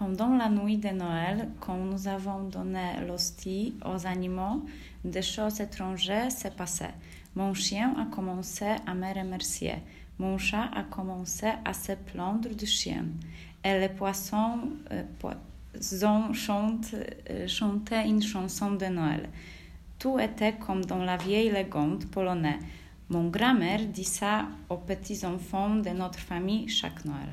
Pendant 0.00 0.34
la 0.34 0.48
nuit 0.48 0.78
de 0.78 0.88
Noël, 0.88 1.50
quand 1.60 1.76
nous 1.76 2.08
avons 2.08 2.44
donné 2.44 3.04
l'hostie 3.06 3.74
aux 3.84 4.06
animaux, 4.06 4.64
des 5.04 5.20
choses 5.20 5.60
étrangères 5.60 6.32
se 6.32 6.48
passaient. 6.48 6.94
Mon 7.36 7.52
chien 7.52 7.94
a 8.00 8.06
commencé 8.06 8.64
à 8.86 8.94
me 8.94 9.14
remercier. 9.14 9.74
Mon 10.18 10.38
chat 10.38 10.70
a 10.74 10.84
commencé 10.84 11.48
à 11.66 11.74
se 11.74 11.92
plaindre 11.92 12.48
du 12.48 12.64
chien. 12.64 13.04
Et 13.62 13.78
les 13.78 13.90
poissons, 13.90 14.60
euh, 14.90 15.02
poissons 15.18 16.30
euh, 17.30 17.46
chantaient 17.46 18.08
une 18.08 18.22
chanson 18.22 18.70
de 18.70 18.86
Noël. 18.86 19.28
Tout 19.98 20.18
était 20.18 20.54
comme 20.54 20.82
dans 20.82 21.04
la 21.04 21.18
vieille 21.18 21.50
légende 21.50 22.06
polonaise. 22.06 22.62
Mon 23.10 23.28
grand-mère 23.28 23.84
dit 23.84 24.04
ça 24.04 24.46
aux 24.70 24.78
petits-enfants 24.78 25.76
de 25.76 25.90
notre 25.90 26.20
famille 26.20 26.70
chaque 26.70 27.04
Noël. 27.04 27.28